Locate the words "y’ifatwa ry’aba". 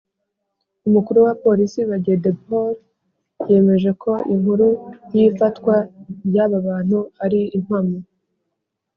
5.13-6.57